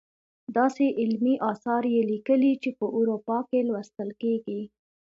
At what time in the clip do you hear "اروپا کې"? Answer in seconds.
2.97-3.59